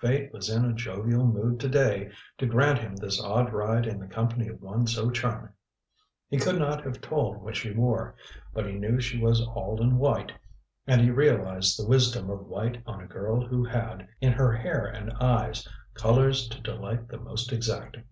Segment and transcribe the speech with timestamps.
[0.00, 3.98] Fate was in a jovial mood to day to grant him this odd ride in
[4.00, 5.52] the company of one so charming!
[6.30, 8.14] He could not have told what she wore,
[8.54, 10.32] but he knew she was all in white,
[10.86, 14.86] and he realized the wisdom of white on a girl who had, in her hair
[14.86, 18.04] and eyes, colors to delight the most exacting.